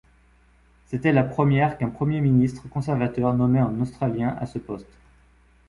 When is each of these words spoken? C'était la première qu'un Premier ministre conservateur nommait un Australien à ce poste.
C'était 0.87 1.11
la 1.11 1.23
première 1.23 1.77
qu'un 1.77 1.91
Premier 1.91 2.21
ministre 2.21 2.67
conservateur 2.67 3.35
nommait 3.35 3.59
un 3.59 3.79
Australien 3.81 4.35
à 4.39 4.47
ce 4.47 4.57
poste. 4.57 4.97